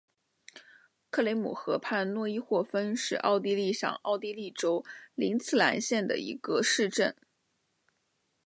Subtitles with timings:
[1.11, 7.15] 克雷姆河畔诺伊霍芬是奥地利上奥地利州林茨兰县的一个市镇。